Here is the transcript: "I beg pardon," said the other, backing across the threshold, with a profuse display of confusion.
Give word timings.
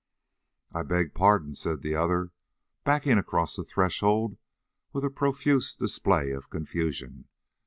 "I 0.73 0.81
beg 0.81 1.13
pardon," 1.13 1.53
said 1.53 1.83
the 1.83 1.93
other, 1.93 2.31
backing 2.83 3.19
across 3.19 3.55
the 3.55 3.63
threshold, 3.63 4.35
with 4.93 5.05
a 5.05 5.11
profuse 5.11 5.75
display 5.75 6.31
of 6.31 6.49
confusion. 6.49 7.27